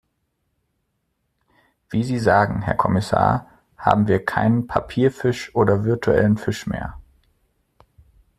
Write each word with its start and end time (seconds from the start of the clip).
Wie 1.91 2.03
Sie 2.03 2.17
sagen, 2.17 2.63
Herr 2.63 2.73
Kommissar, 2.73 3.45
haben 3.77 4.07
wir 4.07 4.25
keinen 4.25 4.65
"Papierfisch" 4.65 5.53
oder 5.53 5.83
virtuellen 5.85 6.37
Fisch 6.37 6.65
mehr. 6.65 6.99